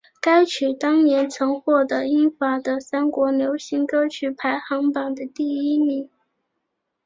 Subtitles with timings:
[0.19, 6.09] 该曲当年曾获得英法德三国流行歌曲排行榜的第一名。